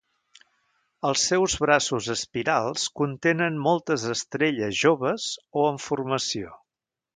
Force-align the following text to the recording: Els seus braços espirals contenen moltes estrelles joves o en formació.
Els 1.09 1.25
seus 1.31 1.57
braços 1.65 2.07
espirals 2.13 2.87
contenen 3.01 3.61
moltes 3.67 4.09
estrelles 4.15 4.81
joves 4.87 5.29
o 5.65 5.69
en 5.75 5.81
formació. 5.89 6.59